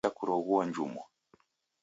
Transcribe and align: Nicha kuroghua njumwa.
Nicha 0.03 0.15
kuroghua 0.19 0.61
njumwa. 0.65 1.03